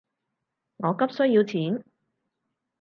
[0.77, 1.83] 我急需要錢